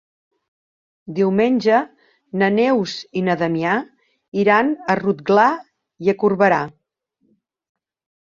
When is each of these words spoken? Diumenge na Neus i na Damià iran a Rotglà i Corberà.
Diumenge 1.17 1.81
na 2.43 2.47
Neus 2.55 2.95
i 3.21 3.23
na 3.27 3.35
Damià 3.41 3.75
iran 4.45 4.73
a 4.93 4.97
Rotglà 5.03 5.47
i 6.11 6.17
Corberà. 6.25 6.61